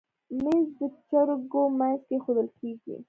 [0.41, 0.79] مېز د
[1.09, 2.95] جرګو منځ کې ایښودل کېږي.